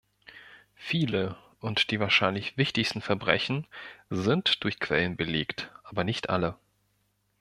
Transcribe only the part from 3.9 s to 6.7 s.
sind durch Quellen belegt, aber nicht alle.